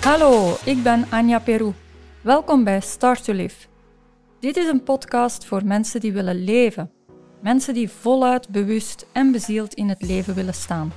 [0.00, 1.72] Hallo, ik ben Anja Peru.
[2.20, 3.66] Welkom bij Start to Live.
[4.38, 6.90] Dit is een podcast voor mensen die willen leven.
[7.42, 10.92] Mensen die voluit bewust en bezield in het leven willen staan.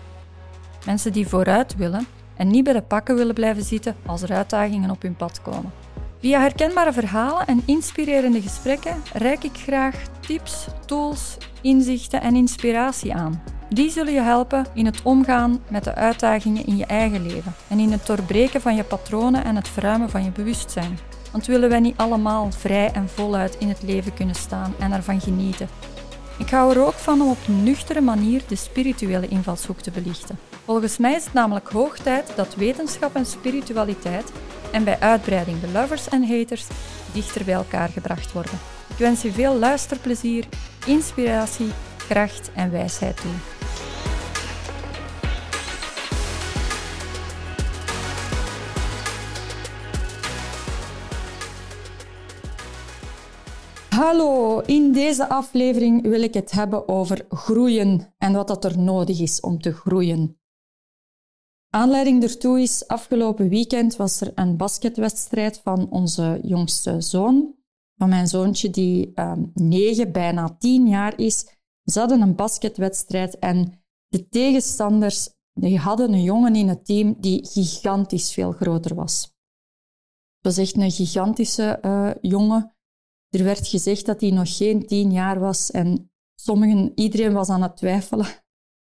[0.85, 4.89] Mensen die vooruit willen en niet bij de pakken willen blijven zitten als er uitdagingen
[4.89, 5.71] op hun pad komen.
[6.19, 13.43] Via herkenbare verhalen en inspirerende gesprekken reik ik graag tips, tools, inzichten en inspiratie aan.
[13.73, 17.79] Die zullen je helpen in het omgaan met de uitdagingen in je eigen leven en
[17.79, 20.99] in het doorbreken van je patronen en het verruimen van je bewustzijn.
[21.31, 25.21] Want willen wij niet allemaal vrij en voluit in het leven kunnen staan en ervan
[25.21, 25.67] genieten?
[26.37, 30.39] Ik hou er ook van om op een nuchtere manier de spirituele invalshoek te belichten.
[30.65, 34.31] Volgens mij is het namelijk hoog tijd dat wetenschap en spiritualiteit
[34.71, 36.67] en bij uitbreiding de lovers en haters
[37.13, 38.59] dichter bij elkaar gebracht worden.
[38.89, 40.45] Ik wens je veel luisterplezier,
[40.85, 41.71] inspiratie,
[42.07, 43.52] kracht en wijsheid toe.
[53.93, 59.19] Hallo, in deze aflevering wil ik het hebben over groeien en wat dat er nodig
[59.19, 60.39] is om te groeien.
[61.69, 67.55] Aanleiding daartoe is, afgelopen weekend was er een basketwedstrijd van onze jongste zoon,
[67.97, 71.47] van mijn zoontje die um, negen, bijna tien jaar is.
[71.83, 77.47] Ze hadden een basketwedstrijd en de tegenstanders die hadden een jongen in het team die
[77.47, 79.21] gigantisch veel groter was.
[80.41, 82.72] Het was echt een gigantische uh, jongen.
[83.33, 87.61] Er werd gezegd dat hij nog geen tien jaar was en sommigen, iedereen was aan
[87.61, 88.25] het twijfelen.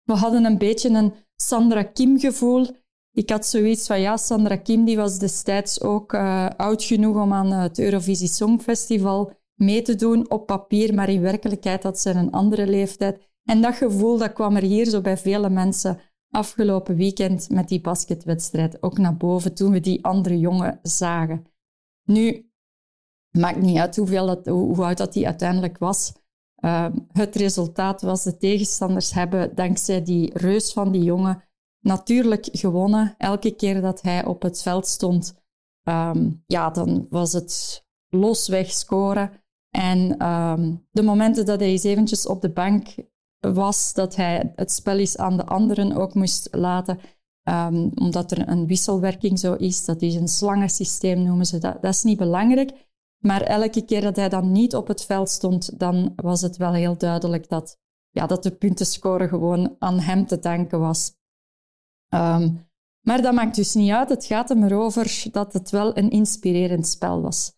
[0.04, 2.68] We hadden een beetje een Sandra Kim gevoel.
[3.12, 7.34] Ik had zoiets van, ja, Sandra Kim die was destijds ook uh, oud genoeg om
[7.34, 12.32] aan het Eurovisie Songfestival mee te doen op papier, maar in werkelijkheid had ze een
[12.32, 13.32] andere leeftijd.
[13.44, 17.82] En dat gevoel dat kwam er hier zo bij vele mensen afgelopen weekend met die
[17.82, 21.46] basketwedstrijd ook naar boven toen we die andere jongen zagen.
[22.06, 22.53] Nu,
[23.38, 26.14] maakt niet uit hoeveel dat, hoe oud dat die uiteindelijk was.
[26.66, 31.44] Uh, het resultaat was de tegenstanders hebben dankzij die reus van die jongen
[31.80, 33.16] natuurlijk gewonnen.
[33.18, 35.36] Elke keer dat hij op het veld stond,
[35.84, 39.32] um, ja, dan was het losweg scoren.
[39.70, 42.96] En um, de momenten dat hij eens eventjes op de bank
[43.40, 47.00] was, dat hij het spel eens aan de anderen ook moest laten,
[47.96, 49.86] omdat er een wisselwerking zo is.
[49.86, 51.82] Dat is een slangensysteem, noemen ze dat.
[51.82, 52.92] Dat is niet belangrijk.
[53.24, 56.74] Maar elke keer dat hij dan niet op het veld stond, dan was het wel
[56.74, 57.80] heel duidelijk dat,
[58.10, 61.16] ja, dat de puntenscore gewoon aan hem te danken was.
[62.14, 62.68] Um,
[63.02, 64.10] maar dat maakt dus niet uit.
[64.10, 67.54] Het gaat er erover dat het wel een inspirerend spel was.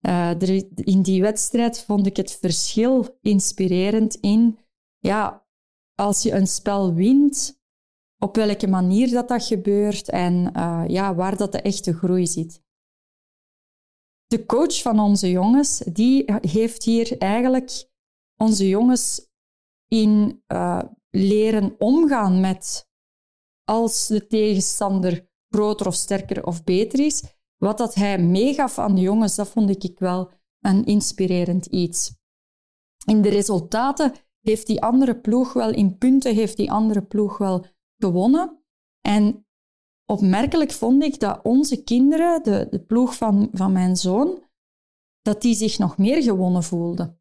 [0.00, 4.58] Er, in die wedstrijd vond ik het verschil inspirerend in,
[4.98, 5.46] ja,
[5.94, 7.60] als je een spel wint,
[8.18, 12.63] op welke manier dat, dat gebeurt en uh, ja, waar dat de echte groei zit
[14.26, 17.88] de coach van onze jongens, die heeft hier eigenlijk
[18.36, 19.32] onze jongens
[19.88, 22.88] in uh, leren omgaan met
[23.64, 27.22] als de tegenstander groter of sterker of beter is.
[27.56, 30.30] Wat dat hij meegaf aan de jongens, dat vond ik wel
[30.60, 32.14] een inspirerend iets.
[33.06, 37.66] In de resultaten heeft die andere ploeg wel, in punten heeft die andere ploeg wel
[37.96, 38.64] gewonnen.
[39.00, 39.46] En
[40.06, 44.42] opmerkelijk vond ik dat onze kinderen, de, de ploeg van, van mijn zoon,
[45.22, 47.20] dat die zich nog meer gewonnen voelden.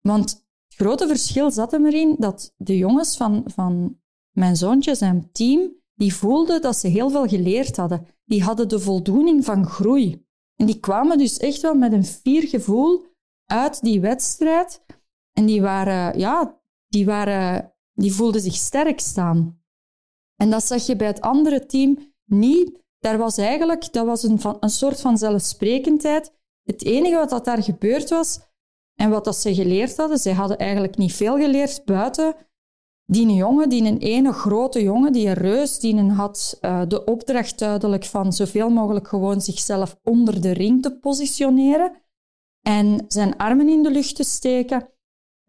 [0.00, 0.30] Want
[0.68, 4.00] het grote verschil zat er erin dat de jongens van, van
[4.30, 8.06] mijn zoontje, zijn team, die voelden dat ze heel veel geleerd hadden.
[8.24, 10.26] Die hadden de voldoening van groei.
[10.56, 13.04] En die kwamen dus echt wel met een fier gevoel
[13.44, 14.84] uit die wedstrijd.
[15.32, 19.62] En die waren, ja, die waren, die voelden zich sterk staan.
[20.38, 22.86] En dat zag je bij het andere team niet.
[22.98, 26.32] Daar was eigenlijk dat was een, een soort van zelfsprekendheid.
[26.62, 28.40] Het enige wat dat daar gebeurd was
[28.94, 32.34] en wat dat ze geleerd hadden, ze hadden eigenlijk niet veel geleerd buiten
[33.10, 37.04] die jongen, die een ene grote jongen, die een reus, die een had uh, de
[37.04, 41.92] opdracht duidelijk van zoveel mogelijk gewoon zichzelf onder de ring te positioneren
[42.62, 44.88] en zijn armen in de lucht te steken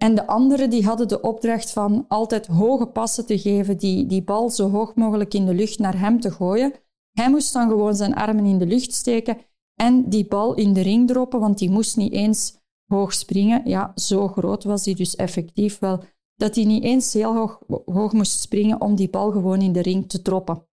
[0.04, 4.24] en de anderen die hadden de opdracht van altijd hoge passen te geven, die, die
[4.24, 6.74] bal zo hoog mogelijk in de lucht naar hem te gooien.
[7.12, 9.38] Hij moest dan gewoon zijn armen in de lucht steken
[9.76, 13.70] en die bal in de ring droppen, want die moest niet eens hoog springen.
[13.70, 16.04] Ja, zo groot was hij dus effectief wel,
[16.36, 19.82] dat hij niet eens heel hoog, hoog moest springen om die bal gewoon in de
[19.82, 20.68] ring te droppen.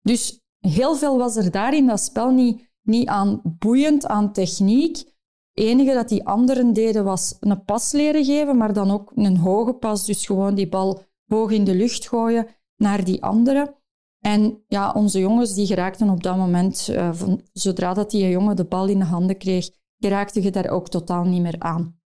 [0.00, 5.16] Dus heel veel was er daar in dat spel niet, niet aan boeiend, aan techniek
[5.58, 9.72] enige dat die anderen deden was een pas leren geven, maar dan ook een hoge
[9.72, 10.06] pas.
[10.06, 12.46] Dus gewoon die bal hoog in de lucht gooien
[12.76, 13.74] naar die anderen.
[14.18, 18.56] En ja, onze jongens die geraakten op dat moment, uh, van, zodra dat die jongen
[18.56, 22.00] de bal in de handen kreeg, geraakte je daar ook totaal niet meer aan.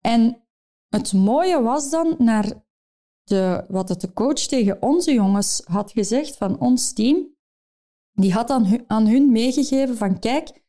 [0.00, 0.46] En
[0.88, 2.52] het mooie was dan naar
[3.22, 7.38] de, wat het de coach tegen onze jongens had gezegd van ons team.
[8.12, 8.50] Die had
[8.86, 10.64] aan hun meegegeven van kijk,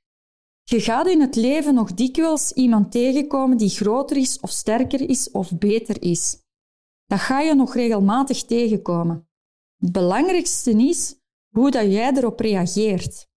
[0.72, 5.32] je gaat in het leven nog dikwijls iemand tegenkomen die groter is of sterker is
[5.32, 6.38] of beter is.
[7.06, 9.30] Dat ga je nog regelmatig tegenkomen.
[9.78, 11.16] Het belangrijkste is
[11.50, 13.30] hoe dat jij erop reageert.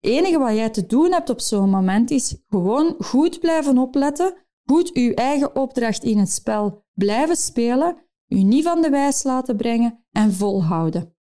[0.00, 4.36] Het enige wat jij te doen hebt op zo'n moment is gewoon goed blijven opletten,
[4.64, 9.56] goed je eigen opdracht in het spel blijven spelen, je niet van de wijs laten
[9.56, 11.16] brengen en volhouden.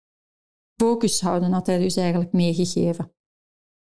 [0.77, 3.15] Focus houden had hij dus eigenlijk meegegeven.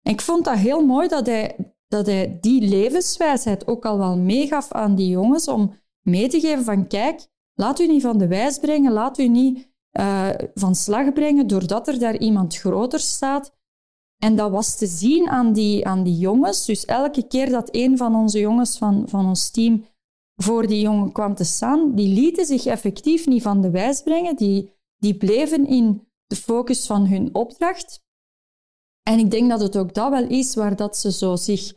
[0.02, 4.72] Ik vond dat heel mooi dat hij, dat hij die levenswijsheid ook al wel meegaf
[4.72, 8.58] aan die jongens om mee te geven van kijk, laat u niet van de wijs
[8.58, 13.54] brengen, laat u niet uh, van slag brengen doordat er daar iemand groter staat.
[14.18, 16.64] En dat was te zien aan die, aan die jongens.
[16.64, 19.84] Dus elke keer dat een van onze jongens van, van ons team
[20.36, 24.36] voor die jongen kwam te staan, die lieten zich effectief niet van de wijs brengen.
[24.36, 28.01] Die, die bleven in de focus van hun opdracht.
[29.02, 31.72] En ik denk dat het ook dat wel is waar dat ze zo zich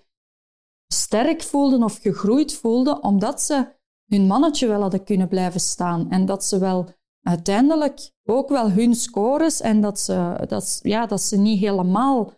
[0.88, 3.74] sterk voelden of gegroeid voelden, omdat ze
[4.06, 6.10] hun mannetje wel hadden kunnen blijven staan.
[6.10, 6.88] En dat ze wel
[7.22, 12.34] uiteindelijk ook wel hun scores en dat ze, dat, ja, dat ze niet helemaal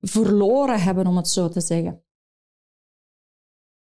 [0.00, 2.04] verloren hebben, om het zo te zeggen.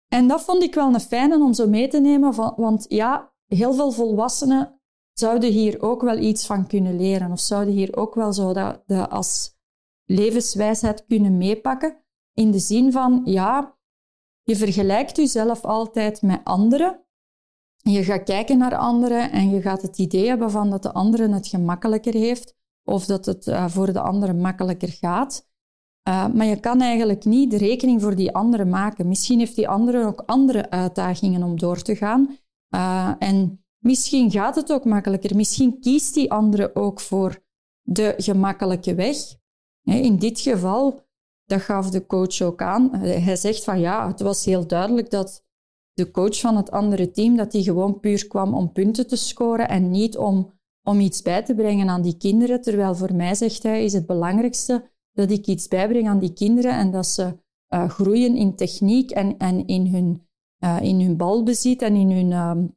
[0.08, 3.74] En dat vond ik wel een fijne om zo mee te nemen, want ja, heel
[3.74, 4.82] veel volwassenen
[5.14, 8.84] zouden hier ook wel iets van kunnen leren of zouden hier ook wel zo dat,
[8.86, 9.59] dat als
[10.12, 12.04] levenswijsheid kunnen meepakken.
[12.34, 13.78] In de zin van, ja,
[14.44, 17.04] je vergelijkt jezelf altijd met anderen
[17.82, 21.34] je gaat kijken naar anderen en je gaat het idee hebben van dat de andere
[21.34, 25.48] het gemakkelijker heeft of dat het uh, voor de andere makkelijker gaat.
[26.10, 29.08] Uh, maar je kan eigenlijk niet de rekening voor die andere maken.
[29.08, 32.38] Misschien heeft die andere ook andere uitdagingen om door te gaan.
[32.76, 35.36] Uh, en misschien gaat het ook makkelijker.
[35.36, 37.40] Misschien kiest die andere ook voor
[37.82, 39.18] de gemakkelijke weg.
[39.92, 41.02] In dit geval,
[41.46, 42.96] dat gaf de coach ook aan.
[42.96, 45.46] Hij zegt van ja, het was heel duidelijk dat
[45.94, 49.70] de coach van het andere team, dat die gewoon puur kwam om punten te scoren
[49.70, 50.52] en niet om,
[50.84, 52.62] om iets bij te brengen aan die kinderen.
[52.62, 56.72] Terwijl voor mij, zegt hij, is het belangrijkste dat ik iets bijbreng aan die kinderen
[56.72, 57.38] en dat ze
[57.74, 60.28] uh, groeien in techniek en, en in, hun,
[60.64, 62.68] uh, in hun balbezit en in hun, uh,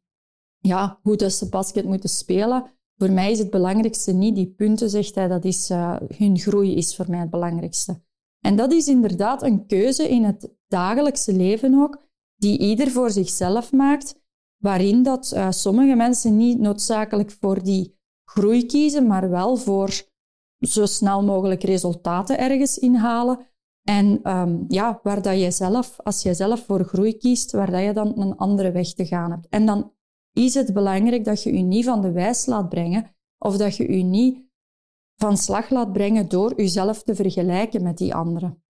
[0.58, 2.73] ja, hoe dat ze basket moeten spelen.
[3.03, 6.75] Voor mij is het belangrijkste niet die punten, zegt hij, dat is, eh, hun groei
[6.77, 8.01] is voor mij het belangrijkste.
[8.41, 12.03] En dat is inderdaad een keuze in het dagelijkse leven ook,
[12.37, 14.23] die ieder voor zichzelf maakt,
[14.57, 20.03] waarin dat uh, sommige mensen niet noodzakelijk voor die groei kiezen, maar wel voor
[20.61, 23.39] zo snel mogelijk resultaten ergens inhalen.
[23.83, 27.83] En um, ja, waar dat je zelf, als je zelf voor groei kiest, waar dat
[27.83, 29.47] je dan een andere weg te gaan hebt.
[29.49, 29.93] En dan
[30.32, 33.96] is het belangrijk dat je je niet van de wijs laat brengen of dat je
[33.96, 34.50] je niet
[35.17, 38.64] van slag laat brengen door jezelf te vergelijken met die anderen.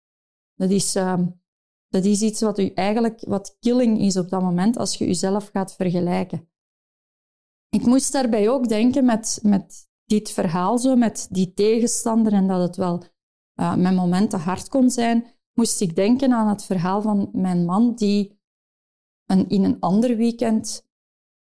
[0.54, 1.40] Dat is, um,
[1.88, 5.48] dat is iets wat u eigenlijk wat killing is op dat moment als je jezelf
[5.48, 6.48] gaat vergelijken.
[7.68, 12.60] Ik moest daarbij ook denken met, met dit verhaal, zo, met die tegenstander en dat
[12.60, 13.04] het wel
[13.60, 17.94] uh, met momenten hard kon zijn, moest ik denken aan het verhaal van mijn man
[17.94, 18.40] die
[19.26, 20.87] een, in een ander weekend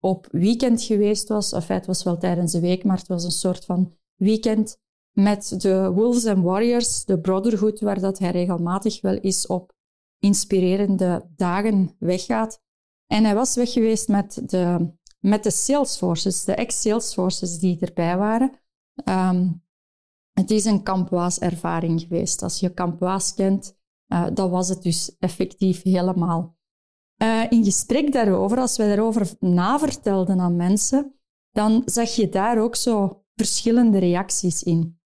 [0.04, 1.52] op weekend geweest was.
[1.52, 4.76] Enfin, het was wel tijdens de week, maar het was een soort van weekend
[5.12, 9.72] met de Wolves and Warriors, de Brotherhood, waar dat hij regelmatig wel is op
[10.18, 12.62] inspirerende dagen weggaat.
[13.06, 18.52] En hij was weg geweest met de, met de Salesforces, de ex-Salesforces die erbij waren.
[19.04, 19.64] Um,
[20.32, 22.42] het is een Campoise-ervaring geweest.
[22.42, 23.76] Als je Campoise kent,
[24.08, 26.56] uh, dat was het dus effectief helemaal.
[27.22, 31.14] Uh, in gesprek daarover, als wij daarover navertelden aan mensen,
[31.50, 35.00] dan zag je daar ook zo verschillende reacties in.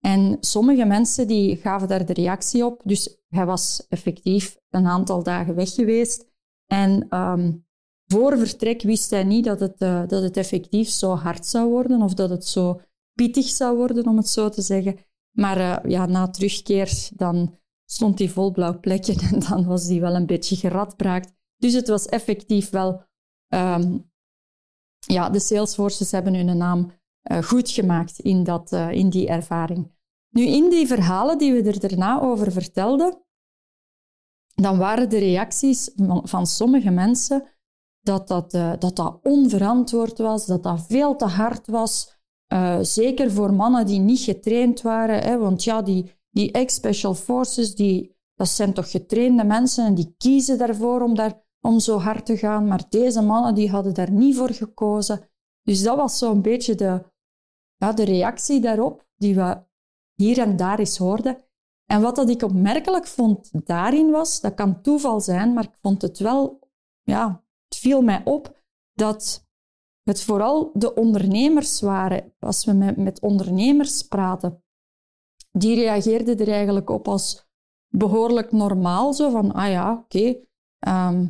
[0.00, 2.80] En sommige mensen die gaven daar de reactie op.
[2.84, 6.26] Dus hij was effectief een aantal dagen weg geweest.
[6.66, 7.66] En um,
[8.06, 12.02] voor vertrek wist hij niet dat het, uh, dat het effectief zo hard zou worden
[12.02, 12.80] of dat het zo
[13.12, 14.98] pittig zou worden, om het zo te zeggen.
[15.30, 17.54] Maar uh, ja, na terugkeer dan
[17.84, 21.35] stond hij vol blauw plekken en dan was hij wel een beetje geradbraakt.
[21.66, 23.02] Dus het was effectief wel...
[23.54, 24.10] Um,
[24.98, 26.92] ja, de Salesforces hebben hun naam
[27.30, 29.94] uh, goed gemaakt in, dat, in die ervaring.
[30.30, 33.22] Nu, in die verhalen die we er daarna over vertelden,
[34.54, 35.90] dan waren de reacties
[36.22, 37.44] van sommige mensen
[38.00, 42.18] dat dat, uh, dat dat onverantwoord was, dat dat veel te hard was,
[42.80, 45.22] zeker voor mannen die niet getraind waren.
[45.22, 50.14] Hè, want ja, die, die ex-special forces, die, dat zijn toch getrainde mensen en die
[50.18, 52.66] kiezen daarvoor om, daar, om zo hard te gaan.
[52.66, 55.28] Maar deze mannen die hadden daar niet voor gekozen.
[55.62, 57.04] Dus dat was zo'n beetje de,
[57.76, 59.64] ja, de reactie daarop die we
[60.14, 61.44] hier en daar eens hoorden.
[61.86, 66.02] En wat dat ik opmerkelijk vond daarin was, dat kan toeval zijn, maar ik vond
[66.02, 66.68] het wel,
[67.02, 68.60] ja, het viel mij op
[68.92, 69.46] dat
[70.02, 72.34] het vooral de ondernemers waren.
[72.38, 74.64] Als we met, met ondernemers praten,
[75.52, 77.48] die reageerden er eigenlijk op als
[77.88, 79.12] behoorlijk normaal.
[79.12, 80.36] Zo van, ah ja, oké,
[80.78, 81.26] ehm,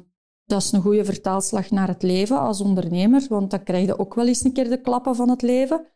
[0.47, 4.15] dat is een goede vertaalslag naar het leven als ondernemer, want dan krijg je ook
[4.15, 5.87] wel eens een keer de klappen van het leven.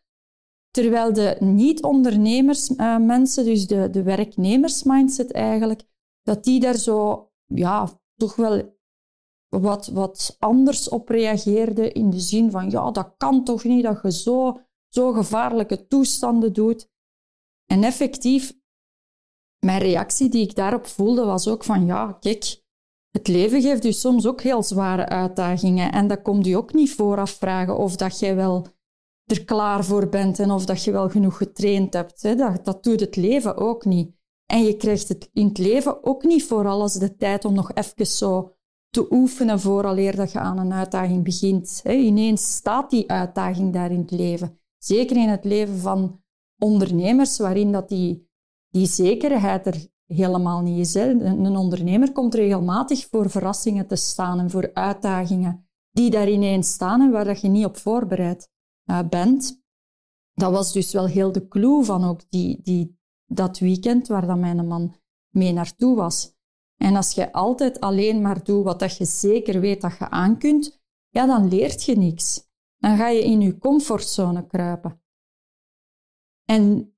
[0.71, 5.83] Terwijl de niet-ondernemers uh, mensen, dus de, de werknemersmindset eigenlijk,
[6.21, 8.79] dat die daar zo, ja, toch wel
[9.47, 13.99] wat, wat anders op reageerde in de zin van, ja, dat kan toch niet dat
[14.01, 16.89] je zo, zo gevaarlijke toestanden doet.
[17.65, 18.59] En effectief,
[19.65, 22.60] mijn reactie die ik daarop voelde was ook van, ja, kijk,
[23.11, 26.91] het leven geeft u soms ook heel zware uitdagingen en dat komt u ook niet
[26.91, 28.67] vooraf vragen of dat jij wel
[29.25, 32.37] er klaar voor bent en of dat je wel genoeg getraind hebt.
[32.37, 34.15] Dat, dat doet het leven ook niet.
[34.45, 37.73] En je krijgt het in het leven ook niet voor alles de tijd om nog
[37.73, 38.55] even zo
[38.89, 41.81] te oefenen vooraleer dat je aan een uitdaging begint.
[41.85, 44.59] Ineens staat die uitdaging daar in het leven.
[44.77, 46.23] Zeker in het leven van
[46.57, 48.29] ondernemers, waarin dat die,
[48.69, 50.93] die zekerheid er helemaal niet is.
[50.93, 51.09] Hè.
[51.09, 57.01] Een ondernemer komt regelmatig voor verrassingen te staan en voor uitdagingen die daar ineens staan
[57.01, 58.49] en waar dat je niet op voorbereid
[58.85, 59.63] uh, bent.
[60.33, 64.39] Dat was dus wel heel de clue van ook die, die, dat weekend waar dan
[64.39, 64.95] mijn man
[65.29, 66.39] mee naartoe was.
[66.77, 70.37] En als je altijd alleen maar doet wat dat je zeker weet dat je aan
[70.37, 72.49] kunt, ja, dan leert je niks.
[72.77, 75.01] Dan ga je in je comfortzone kruipen.
[76.45, 76.90] En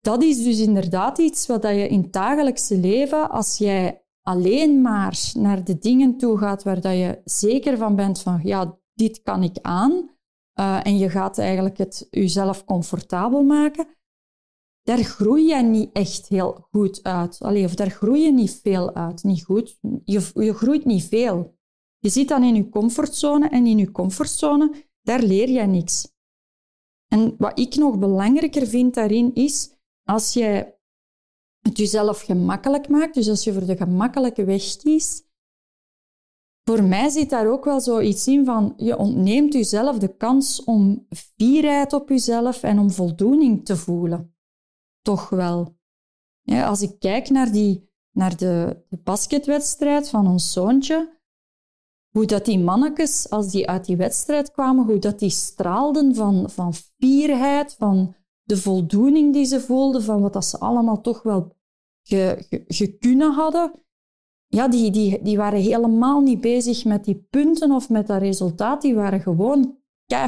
[0.00, 5.30] dat is dus inderdaad iets wat je in het dagelijkse leven, als jij alleen maar
[5.34, 9.42] naar de dingen toe gaat waar dat je zeker van bent van, ja, dit kan
[9.42, 10.10] ik aan,
[10.60, 13.86] uh, en je gaat eigenlijk het jezelf comfortabel maken,
[14.82, 17.40] daar groei je niet echt heel goed uit.
[17.40, 19.22] Allee, of daar groei je niet veel uit.
[19.22, 19.78] Niet goed.
[20.04, 21.58] Je, je groeit niet veel.
[21.98, 26.12] Je zit dan in je comfortzone en in je comfortzone, daar leer je niks.
[27.08, 29.79] En wat ik nog belangrijker vind daarin is,
[30.10, 30.74] als je
[31.60, 35.28] het jezelf gemakkelijk maakt, dus als je voor de gemakkelijke weg kiest,
[36.64, 41.06] voor mij zit daar ook wel zoiets in van je ontneemt jezelf de kans om
[41.08, 44.34] fierheid op jezelf en om voldoening te voelen.
[45.02, 45.78] Toch wel.
[46.44, 51.18] Als ik kijk naar, die, naar de, de basketwedstrijd van ons zoontje,
[52.10, 56.50] hoe dat die mannetjes, als die uit die wedstrijd kwamen, hoe dat die straalden van,
[56.50, 58.14] van fierheid, van
[58.50, 61.56] de voldoening die ze voelden, van wat ze allemaal toch wel
[62.66, 63.72] gekunnen hadden
[64.50, 68.82] ja, die, die, die waren helemaal niet bezig met die punten of met dat resultaat.
[68.82, 69.78] Die waren gewoon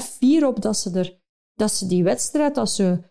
[0.00, 1.20] fier op dat ze, er,
[1.54, 3.02] dat ze die wedstrijd, dat ze,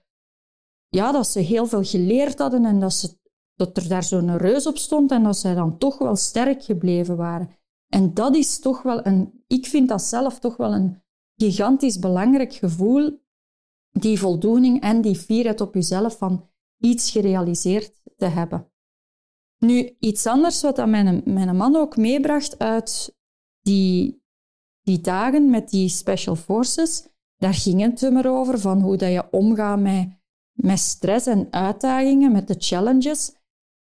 [0.87, 3.17] ja, dat ze heel veel geleerd hadden en dat, ze,
[3.55, 7.17] dat er daar zo'n reus op stond en dat zij dan toch wel sterk gebleven
[7.17, 7.49] waren.
[7.87, 11.01] En dat is toch wel een, ik vind dat zelf toch wel een
[11.35, 13.20] gigantisch belangrijk gevoel,
[13.91, 18.71] die voldoening en die fierheid op jezelf van iets gerealiseerd te hebben.
[19.57, 23.17] Nu, iets anders wat mijn, mijn man ook meebracht uit
[23.61, 24.23] die,
[24.81, 27.07] die dagen met die special forces,
[27.37, 30.09] daar ging het er over van hoe dat je omgaat met,
[30.51, 33.35] met stress en uitdagingen, met de challenges.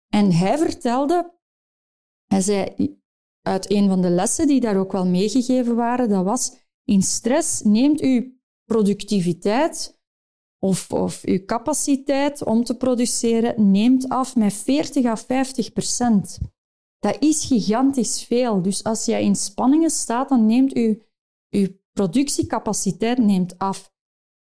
[0.08, 1.32] En hij vertelde,
[2.26, 2.74] hij zei
[3.42, 7.62] uit een van de lessen die daar ook wel meegegeven waren, dat was in stress
[7.62, 8.37] neemt uw
[8.68, 9.98] productiviteit
[10.58, 16.38] of, of uw capaciteit om te produceren neemt af met 40 à 50 procent.
[16.98, 18.62] Dat is gigantisch veel.
[18.62, 20.96] Dus als jij in spanningen staat, dan neemt uw,
[21.50, 23.92] uw productiecapaciteit neemt af.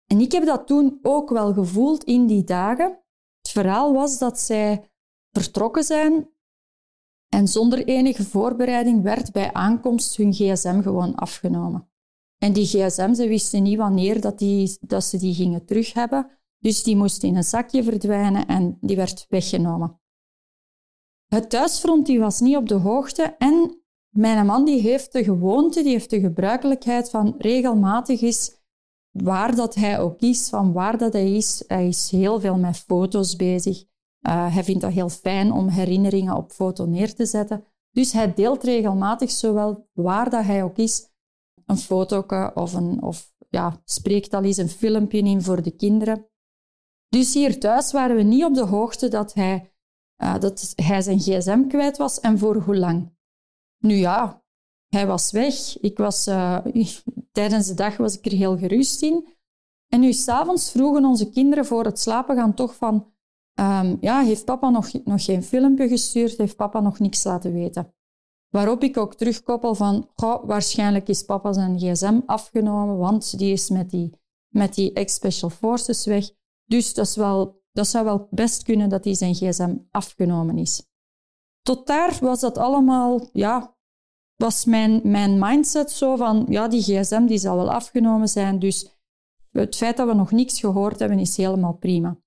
[0.07, 3.03] En ik heb dat toen ook wel gevoeld in die dagen.
[3.41, 4.91] Het verhaal was dat zij
[5.31, 6.29] vertrokken zijn
[7.29, 11.89] en zonder enige voorbereiding werd bij aankomst hun gsm gewoon afgenomen.
[12.39, 16.31] En die gsm, ze wisten niet wanneer dat, die, dat ze die gingen terug hebben.
[16.59, 20.01] Dus die moest in een zakje verdwijnen en die werd weggenomen.
[21.27, 25.83] Het thuisfront die was niet op de hoogte en mijn man die heeft de gewoonte,
[25.83, 28.63] die heeft de gebruikelijkheid van regelmatig is
[29.11, 31.65] waar dat hij ook is, van waar dat hij is.
[31.67, 33.83] Hij is heel veel met foto's bezig.
[33.83, 37.65] Uh, hij vindt dat heel fijn om herinneringen op foto neer te zetten.
[37.91, 41.09] Dus hij deelt regelmatig zowel waar dat hij ook is,
[41.67, 46.27] een foto of, een, of ja, spreekt al eens een filmpje in voor de kinderen.
[47.09, 49.73] Dus hier thuis waren we niet op de hoogte dat hij,
[50.23, 53.17] uh, dat hij zijn gsm kwijt was en voor hoe lang.
[53.79, 54.45] Nu ja,
[54.89, 55.81] hij was weg.
[55.81, 56.67] Ik was, uh,
[57.33, 59.29] tijdens de dag was ik er heel gerust in.
[59.89, 63.13] En nu s'avonds vroegen onze kinderen voor het slapen gaan toch van...
[63.61, 66.37] Um, ja, heeft papa nog, nog geen filmpje gestuurd?
[66.37, 67.95] Heeft papa nog niks laten weten?
[68.55, 70.11] Waarop ik ook terugkoppel van...
[70.15, 74.13] Goh, waarschijnlijk is papa zijn gsm afgenomen, want die is met die,
[74.49, 76.31] met die ex-special forces weg.
[76.65, 80.87] Dus dat, is wel, dat zou wel best kunnen dat hij zijn gsm afgenomen is.
[81.63, 83.77] Tot daar was dat allemaal, ja,
[84.37, 88.99] was mijn, mijn mindset zo van, ja, die gsm die zal wel afgenomen zijn, dus
[89.51, 92.19] het feit dat we nog niks gehoord hebben is helemaal prima.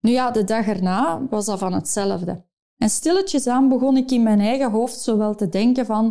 [0.00, 2.47] Nu ja, de dag erna was dat van hetzelfde.
[2.78, 6.04] En stilletjes aan begon ik in mijn eigen hoofd zowel te denken van,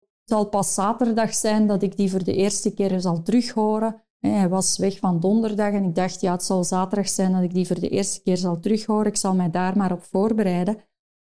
[0.00, 4.02] het zal pas zaterdag zijn dat ik die voor de eerste keer zal terughoren.
[4.18, 7.54] Hij was weg van donderdag en ik dacht, ja, het zal zaterdag zijn dat ik
[7.54, 9.06] die voor de eerste keer zal terughoren.
[9.06, 10.76] Ik zal mij daar maar op voorbereiden.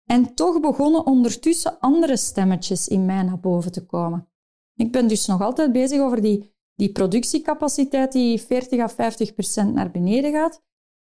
[0.05, 4.27] En toch begonnen ondertussen andere stemmetjes in mij naar boven te komen.
[4.75, 9.73] Ik ben dus nog altijd bezig over die, die productiecapaciteit die 40 à 50 procent
[9.73, 10.63] naar beneden gaat.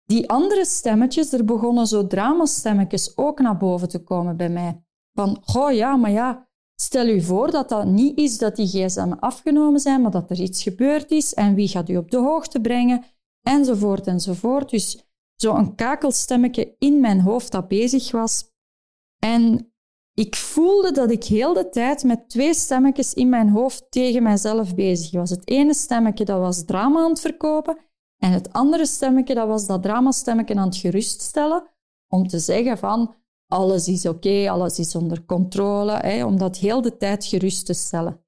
[0.06, 4.84] Die andere stemmetjes, er begonnen zo dramastemmetjes ook naar boven te komen bij mij.
[5.14, 9.14] Van, oh ja, maar ja, stel u voor dat dat niet is dat die gsm
[9.20, 12.62] afgenomen zijn, maar dat er iets gebeurd is en wie gaat u op de hoogte
[12.62, 13.04] brengen,
[13.42, 14.70] enzovoort enzovoort.
[14.70, 15.04] Dus
[15.36, 18.52] zo'n kakelstemmetje in mijn hoofd dat bezig was.
[19.20, 19.74] En
[20.14, 24.76] ik voelde dat ik heel de tijd met twee stemmetjes in mijn hoofd tegen mijzelf
[24.76, 25.30] bezig was.
[25.30, 27.78] Het ene stemmetje dat was drama aan het verkopen
[28.24, 31.68] en het andere stemmetje dat was dat dramastemmetje aan het geruststellen
[32.08, 33.16] om te zeggen van
[33.48, 37.74] alles is oké, alles is onder controle, hè, om dat heel de tijd gerust te
[37.74, 38.26] stellen.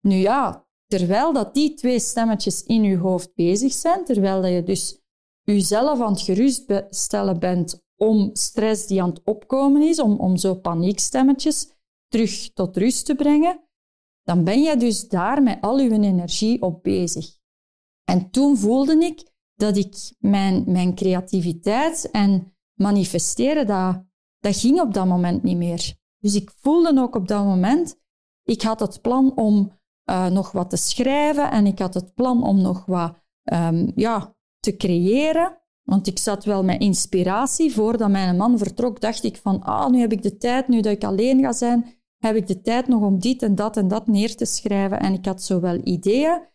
[0.00, 4.62] Nu ja, terwijl dat die twee stemmetjes in je hoofd bezig zijn, terwijl dat je
[4.62, 5.00] dus
[5.42, 10.54] jezelf aan het geruststellen bent om stress die aan het opkomen is, om, om zo
[10.54, 11.70] paniekstemmetjes
[12.08, 13.68] terug tot rust te brengen,
[14.22, 17.37] dan ben je dus daar met al je energie op bezig.
[18.08, 24.04] En toen voelde ik dat ik mijn, mijn creativiteit en manifesteren, dat,
[24.38, 25.94] dat ging op dat moment niet meer.
[26.18, 27.96] Dus ik voelde ook op dat moment,
[28.42, 29.72] ik had het plan om
[30.10, 33.14] uh, nog wat te schrijven en ik had het plan om nog wat
[33.52, 35.58] um, ja, te creëren.
[35.82, 37.72] Want ik zat wel met inspiratie.
[37.72, 40.92] Voordat mijn man vertrok, dacht ik van, ah, nu heb ik de tijd, nu dat
[40.92, 41.86] ik alleen ga zijn,
[42.18, 45.00] heb ik de tijd nog om dit en dat en dat neer te schrijven.
[45.00, 46.46] En ik had zowel ideeën.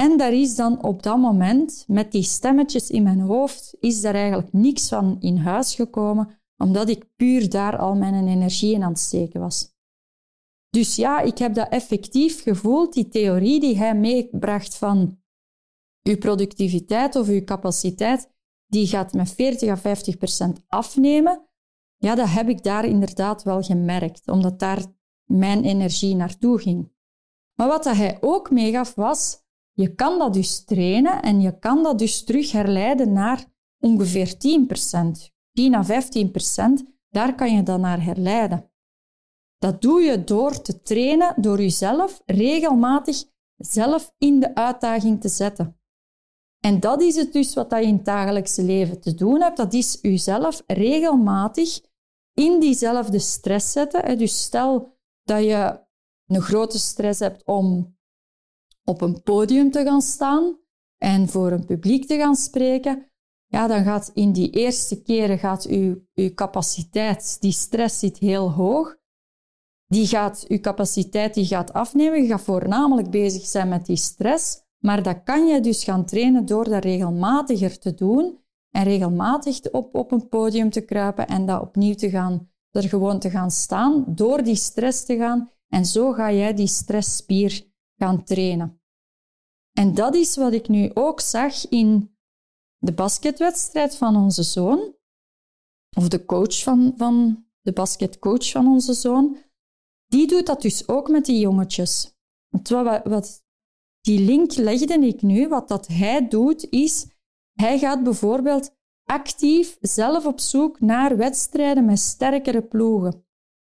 [0.00, 4.14] En daar is dan op dat moment, met die stemmetjes in mijn hoofd, is daar
[4.14, 8.90] eigenlijk niks van in huis gekomen, omdat ik puur daar al mijn energie in aan
[8.90, 9.74] het steken was.
[10.68, 15.20] Dus ja, ik heb dat effectief gevoeld, die theorie die hij meebracht van
[16.02, 18.30] uw productiviteit of uw capaciteit,
[18.66, 21.48] die gaat met 40 à 50 procent afnemen.
[21.96, 24.84] Ja, dat heb ik daar inderdaad wel gemerkt, omdat daar
[25.24, 26.92] mijn energie naartoe ging.
[27.54, 29.48] Maar wat dat hij ook meegaf was,
[29.80, 33.44] je kan dat dus trainen en je kan dat dus terug herleiden naar
[33.78, 35.32] ongeveer 10 procent.
[35.52, 38.70] 10 à 15 procent, daar kan je dan naar herleiden.
[39.58, 43.24] Dat doe je door te trainen, door jezelf regelmatig
[43.56, 45.80] zelf in de uitdaging te zetten.
[46.60, 49.56] En dat is het dus wat je in het dagelijkse leven te doen hebt.
[49.56, 51.80] Dat is jezelf regelmatig
[52.34, 54.18] in diezelfde stress zetten.
[54.18, 55.80] Dus stel dat je
[56.26, 57.96] een grote stress hebt om
[58.84, 60.58] op een podium te gaan staan
[60.98, 63.10] en voor een publiek te gaan spreken,
[63.46, 68.52] ja, dan gaat in die eerste keren gaat uw, uw capaciteit, die stress zit heel
[68.52, 68.98] hoog,
[69.90, 72.22] die gaat, uw capaciteit die gaat afnemen.
[72.22, 74.62] Je gaat voornamelijk bezig zijn met die stress.
[74.78, 78.38] Maar dat kan je dus gaan trainen door dat regelmatiger te doen
[78.70, 83.18] en regelmatig op, op een podium te kruipen en dat opnieuw te gaan, er gewoon
[83.18, 85.50] te gaan staan, door die stress te gaan.
[85.68, 87.69] En zo ga jij die stressspier
[88.00, 88.82] gaan trainen.
[89.72, 92.16] En dat is wat ik nu ook zag in
[92.78, 94.94] de basketwedstrijd van onze zoon,
[95.96, 99.36] of de coach van, van de basketcoach van onze zoon.
[100.06, 102.16] Die doet dat dus ook met die jongetjes.
[102.62, 103.44] wat, wat
[104.00, 105.48] die link legde ik nu.
[105.48, 107.06] Wat dat hij doet, is
[107.52, 113.24] hij gaat bijvoorbeeld actief zelf op zoek naar wedstrijden met sterkere ploegen.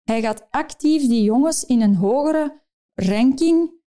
[0.03, 2.61] Hij gaat actief die jongens in een hogere
[2.93, 3.82] ranking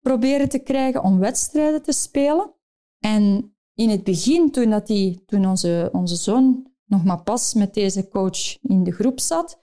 [0.00, 2.54] proberen te krijgen om wedstrijden te spelen.
[2.98, 7.74] En in het begin, toen, dat die, toen onze, onze zoon nog maar pas met
[7.74, 9.62] deze coach in de groep zat,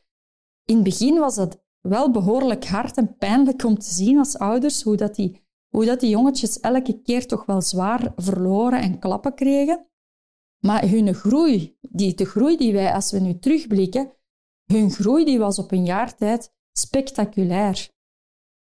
[0.66, 4.84] in het begin was dat wel behoorlijk hard en pijnlijk om te zien als ouders
[4.84, 9.34] hoe dat die hoe dat die jongetjes elke keer toch wel zwaar verloren en klappen
[9.34, 9.88] kregen.
[10.60, 14.14] Maar hun groei, die, de groei die wij, als we nu terugblikken,
[14.66, 17.90] hun groei die was op een jaar tijd spectaculair.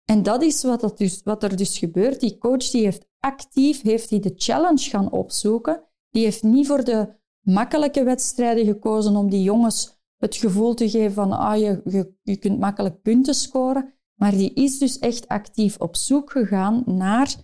[0.06, 2.20] En dat is wat, dat dus, wat er dus gebeurt.
[2.20, 5.84] Die coach die heeft actief heeft die de challenge gaan opzoeken.
[6.10, 11.14] Die heeft niet voor de makkelijke wedstrijden gekozen om die jongens het gevoel te geven
[11.14, 13.94] van ah, je, je, je kunt makkelijk punten scoren.
[14.14, 17.36] Maar die is dus echt actief op zoek gegaan naar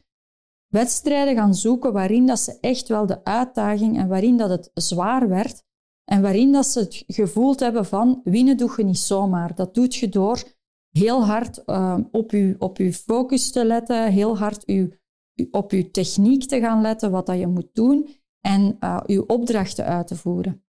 [0.67, 5.29] wedstrijden gaan zoeken waarin dat ze echt wel de uitdaging en waarin dat het zwaar
[5.29, 5.63] werd
[6.05, 9.55] en waarin dat ze het gevoeld hebben van winnen doe je niet zomaar.
[9.55, 10.43] Dat doet je door
[10.91, 14.89] heel hard uh, op, je, op je focus te letten, heel hard uw,
[15.51, 18.09] op je techniek te gaan letten, wat dat je moet doen
[18.41, 20.63] en uh, je opdrachten uit te voeren.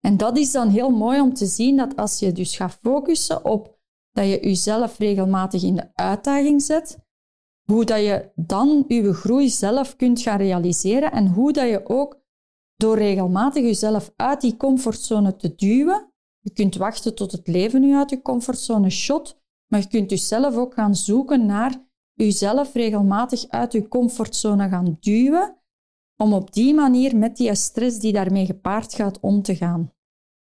[0.00, 3.44] En dat is dan heel mooi om te zien dat als je dus gaat focussen
[3.44, 3.78] op
[4.12, 6.98] dat je jezelf regelmatig in de uitdaging zet,
[7.64, 12.20] hoe dat je dan je groei zelf kunt gaan realiseren en hoe dat je ook
[12.76, 16.12] door regelmatig jezelf uit die comfortzone te duwen,
[16.46, 20.56] je kunt wachten tot het leven u uit je comfortzone shot, maar je kunt jezelf
[20.56, 25.56] ook gaan zoeken naar jezelf regelmatig uit je comfortzone gaan duwen,
[26.16, 29.92] om op die manier met die stress die daarmee gepaard gaat om te gaan.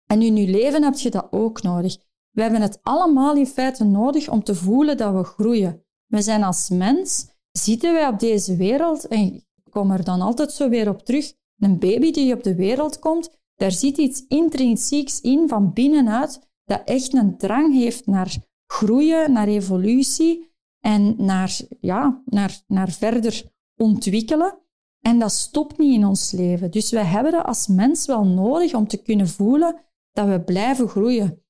[0.06, 1.96] En in je leven heb je dat ook nodig.
[2.30, 5.84] We hebben het allemaal in feite nodig om te voelen dat we groeien.
[6.06, 10.52] We zijn als mens, zitten wij op deze wereld, en ik kom er dan altijd
[10.52, 15.20] zo weer op terug, een baby die op de wereld komt, daar zit iets intrinsieks
[15.20, 22.22] in van binnenuit dat echt een drang heeft naar groeien, naar evolutie en naar, ja,
[22.24, 24.58] naar, naar verder ontwikkelen.
[25.00, 26.70] En dat stopt niet in ons leven.
[26.70, 29.80] Dus wij hebben dat als mens wel nodig om te kunnen voelen
[30.12, 31.44] dat we blijven groeien.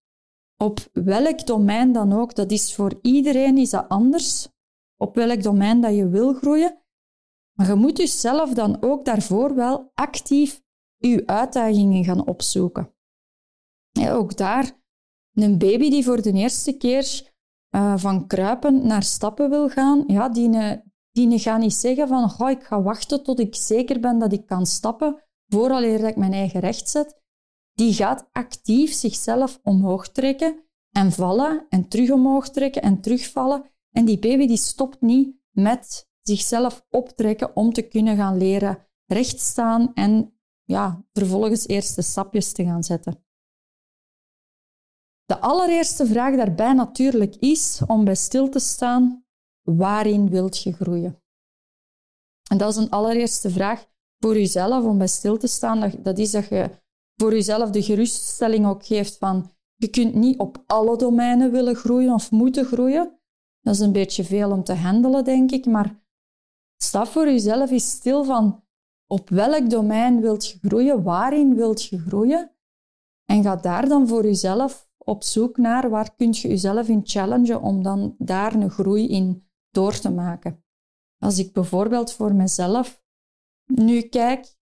[0.57, 4.49] Op welk domein dan ook, dat is voor iedereen is dat anders.
[4.97, 6.83] Op welk domein dat je wil groeien.
[7.53, 10.62] Maar je moet dus zelf dan ook daarvoor wel actief
[11.11, 12.95] je uitdagingen gaan opzoeken.
[13.91, 14.81] Ja, ook daar,
[15.35, 17.33] een baby die voor de eerste keer
[17.71, 20.51] uh, van kruipen naar stappen wil gaan, ja, die,
[21.13, 24.67] die gaat niet zeggen van ik ga wachten tot ik zeker ben dat ik kan
[24.67, 27.21] stappen, vooraleer dat ik mijn eigen recht zet.
[27.73, 33.71] Die gaat actief zichzelf omhoog trekken en vallen en terug omhoog trekken en terugvallen.
[33.91, 39.95] En die baby die stopt niet met zichzelf optrekken om te kunnen gaan leren rechtstaan
[39.95, 40.37] en
[40.73, 43.25] ja, vervolgens eerste stapjes te gaan zetten.
[45.25, 49.25] De allereerste vraag daarbij natuurlijk is om bij stil te staan,
[49.63, 51.23] waarin wilt je groeien?
[52.51, 53.87] En dat is een allereerste vraag
[54.19, 55.81] voor jezelf om bij stil te staan.
[55.81, 56.71] Dat, dat is dat je
[57.17, 62.15] voor jezelf de geruststelling ook geeft van je kunt niet op alle domeinen willen groeien
[62.15, 63.21] of moeten groeien.
[63.61, 65.67] Dat is een beetje veel om te handelen, denk ik.
[65.67, 66.03] Maar
[66.77, 68.65] sta voor jezelf eens stil van
[69.13, 72.57] op welk domein wilt je groeien, waarin wilt je groeien.
[73.25, 77.63] En ga daar dan voor jezelf op zoek naar waar kun je jezelf in challengen
[77.63, 80.65] om dan daar een groei in door te maken.
[81.19, 83.05] Als ik bijvoorbeeld voor mezelf
[83.65, 84.57] nu kijk,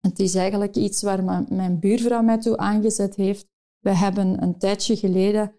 [0.00, 3.48] het is eigenlijk iets waar mijn buurvrouw mij toe aangezet heeft.
[3.78, 5.54] We hebben een tijdje geleden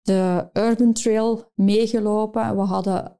[0.00, 2.56] de Urban Trail meegelopen.
[2.56, 3.18] We hadden,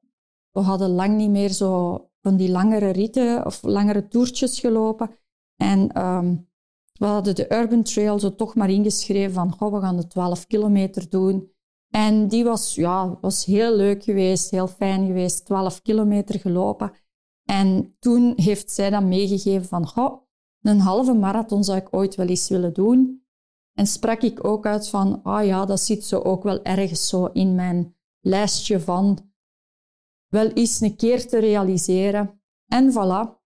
[0.50, 5.10] we hadden lang niet meer zo van die langere ritten of langere toertjes gelopen.
[5.56, 6.48] En um,
[6.98, 10.46] we hadden de Urban Trail zo toch maar ingeschreven van goh, we gaan de 12
[10.46, 11.50] kilometer doen.
[11.90, 16.92] En die was, ja, was heel leuk geweest, heel fijn geweest, 12 kilometer gelopen.
[17.44, 20.22] En toen heeft zij dan meegegeven van goh,
[20.60, 23.24] een halve marathon zou ik ooit wel eens willen doen.
[23.72, 27.24] En sprak ik ook uit van, ah ja, dat zit zo ook wel ergens zo
[27.24, 29.18] in mijn lijstje van
[30.28, 32.40] wel eens een keer te realiseren.
[32.66, 33.44] En voilà,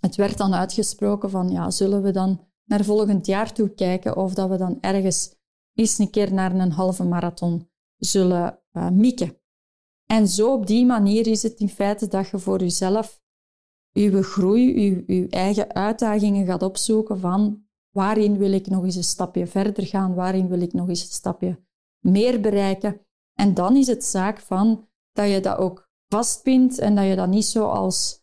[0.00, 4.34] het werd dan uitgesproken van, ja, zullen we dan naar volgend jaar toe kijken of
[4.34, 5.34] dat we dan ergens
[5.74, 9.38] eens een keer naar een halve marathon zullen uh, mikken.
[10.06, 13.20] En zo op die manier is het in feite dat je voor jezelf
[13.92, 19.04] je groei, je, je eigen uitdagingen gaat opzoeken van waarin wil ik nog eens een
[19.04, 21.58] stapje verder gaan, waarin wil ik nog eens een stapje
[21.98, 23.00] meer bereiken.
[23.34, 27.28] En dan is het zaak van dat je dat ook vastpint en dat je dat
[27.28, 28.20] niet zo als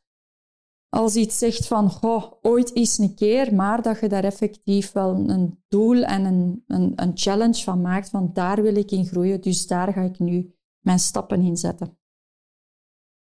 [0.90, 5.30] als iets zegt van goh, ooit eens een keer, maar dat je daar effectief wel
[5.30, 9.42] een doel en een, een, een challenge van maakt, van daar wil ik in groeien,
[9.42, 12.00] dus daar ga ik nu mijn stappen in zetten.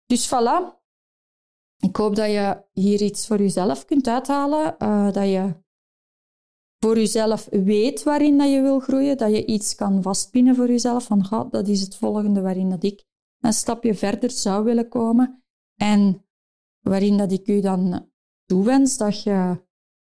[0.07, 0.83] Dus voilà.
[1.77, 5.63] Ik hoop dat je hier iets voor jezelf kunt uithalen, uh, dat je
[6.79, 11.05] voor jezelf weet waarin dat je wil groeien, dat je iets kan vastpinnen voor jezelf,
[11.05, 13.05] van dat is het volgende waarin dat ik
[13.45, 15.45] een stapje verder zou willen komen.
[15.81, 16.27] En
[16.81, 18.11] waarin dat ik u dan
[18.45, 19.63] toewens dat je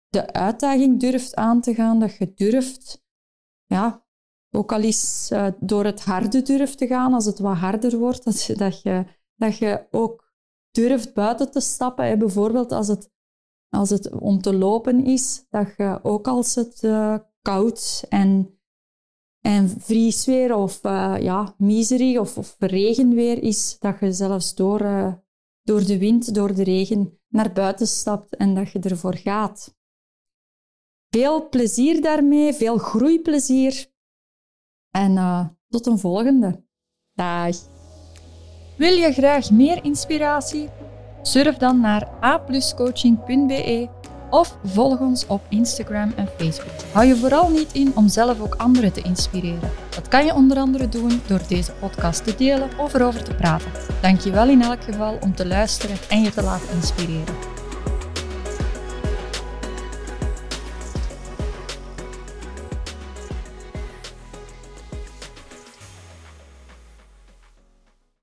[0.08, 3.04] de uitdaging durft aan te gaan, dat je durft,
[3.66, 4.06] ja,
[4.52, 8.24] ook al eens uh, door het harde durft te gaan, als het wat harder wordt,
[8.24, 10.34] dat je, dat je, dat je ook
[10.72, 12.20] durft buiten te stappen.
[12.20, 13.12] Bijvoorbeeld als het,
[13.70, 18.57] als het om te lopen is, dat je ook als het uh, koud en,
[19.48, 24.80] en vriesweer of uh, ja, miserie of, of regenweer is, dat je zelfs door,
[25.64, 29.76] door de wind, door de regen naar buiten stapt en dat je ervoor gaat.
[31.10, 33.92] Veel plezier daarmee, veel groeiplezier.
[34.92, 36.64] En uh, tot een volgende.
[37.14, 37.56] Dag.
[38.78, 40.70] Wil je graag meer inspiratie?
[41.22, 43.97] Surf dan naar apluscoaching.be
[44.30, 46.74] of volg ons op Instagram en Facebook.
[46.92, 49.72] Hou je vooral niet in om zelf ook anderen te inspireren.
[49.90, 53.72] Dat kan je onder andere doen door deze podcast te delen of erover te praten.
[54.02, 57.57] Dank je wel in elk geval om te luisteren en je te laten inspireren.